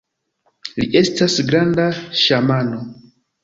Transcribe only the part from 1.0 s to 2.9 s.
estas granda ŝamano!